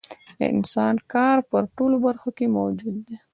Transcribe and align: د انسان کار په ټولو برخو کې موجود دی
د 0.39 0.41
انسان 0.55 0.95
کار 1.13 1.37
په 1.49 1.57
ټولو 1.77 1.95
برخو 2.05 2.29
کې 2.37 2.45
موجود 2.57 2.95
دی 3.07 3.17